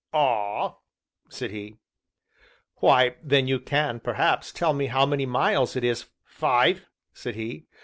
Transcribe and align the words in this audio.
"Ah!" 0.15 0.77
said 1.29 1.51
he. 1.51 1.75
"Why, 2.77 3.17
then 3.21 3.47
you 3.47 3.59
can, 3.59 3.99
perhaps, 3.99 4.51
tell 4.51 4.73
me 4.73 4.87
how 4.87 5.05
many 5.05 5.27
miles 5.27 5.75
it 5.75 5.83
is" 5.83 6.07
"Five," 6.25 6.87
said 7.13 7.35
he. 7.35 7.67